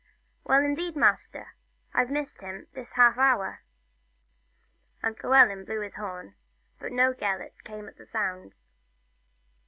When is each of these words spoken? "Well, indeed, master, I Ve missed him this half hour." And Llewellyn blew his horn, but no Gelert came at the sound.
"Well, 0.45 0.63
indeed, 0.63 0.95
master, 0.95 1.49
I 1.93 2.03
Ve 2.05 2.11
missed 2.11 2.41
him 2.41 2.65
this 2.73 2.93
half 2.93 3.19
hour." 3.19 3.61
And 5.03 5.15
Llewellyn 5.23 5.63
blew 5.63 5.81
his 5.81 5.93
horn, 5.93 6.33
but 6.79 6.91
no 6.91 7.13
Gelert 7.13 7.63
came 7.63 7.87
at 7.87 7.97
the 7.97 8.05
sound. 8.07 8.55